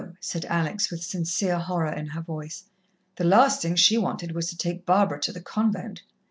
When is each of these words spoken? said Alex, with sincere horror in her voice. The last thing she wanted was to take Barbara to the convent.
said 0.19 0.45
Alex, 0.45 0.89
with 0.89 1.03
sincere 1.03 1.59
horror 1.59 1.93
in 1.93 2.07
her 2.07 2.21
voice. 2.21 2.63
The 3.17 3.23
last 3.23 3.61
thing 3.61 3.75
she 3.75 3.99
wanted 3.99 4.31
was 4.31 4.49
to 4.49 4.57
take 4.57 4.83
Barbara 4.83 5.19
to 5.21 5.31
the 5.31 5.41
convent. 5.41 6.01